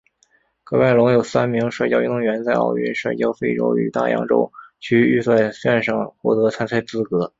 [0.65, 7.29] 喀麦隆有三名摔跤运动员在奥运摔跤非洲与大洋洲区预选赛上获得参赛资格。